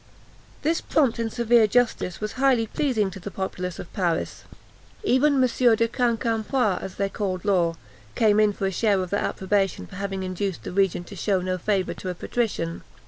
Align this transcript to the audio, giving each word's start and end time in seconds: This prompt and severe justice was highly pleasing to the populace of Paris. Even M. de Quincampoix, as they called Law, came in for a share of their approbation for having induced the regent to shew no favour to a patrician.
This 0.63 0.81
prompt 0.81 1.19
and 1.19 1.31
severe 1.31 1.67
justice 1.67 2.19
was 2.19 2.31
highly 2.31 2.65
pleasing 2.65 3.11
to 3.11 3.19
the 3.19 3.29
populace 3.29 3.77
of 3.77 3.93
Paris. 3.93 4.45
Even 5.03 5.35
M. 5.35 5.39
de 5.41 5.87
Quincampoix, 5.87 6.79
as 6.81 6.95
they 6.95 7.07
called 7.07 7.45
Law, 7.45 7.75
came 8.15 8.39
in 8.39 8.51
for 8.51 8.65
a 8.65 8.71
share 8.71 8.99
of 8.99 9.11
their 9.11 9.19
approbation 9.21 9.85
for 9.85 9.97
having 9.97 10.23
induced 10.23 10.63
the 10.63 10.71
regent 10.71 11.05
to 11.05 11.15
shew 11.15 11.43
no 11.43 11.59
favour 11.59 11.93
to 11.93 12.09
a 12.09 12.15
patrician. 12.15 12.81